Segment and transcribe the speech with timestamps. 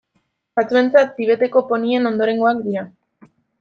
[0.59, 2.91] Batzuentzat Tibeteko ponien ondorengoak dira.